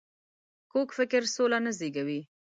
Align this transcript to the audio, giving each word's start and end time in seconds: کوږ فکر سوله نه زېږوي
کوږ 0.71 0.87
فکر 0.97 1.21
سوله 1.35 1.57
نه 1.65 1.71
زېږوي 1.79 2.19